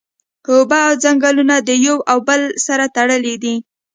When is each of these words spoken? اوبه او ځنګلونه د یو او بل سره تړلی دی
اوبه 0.49 0.79
او 0.87 0.93
ځنګلونه 1.03 1.55
د 1.67 1.69
یو 1.85 1.97
او 2.11 2.17
بل 2.27 2.41
سره 2.65 2.85
تړلی 2.95 3.35
دی 3.43 3.55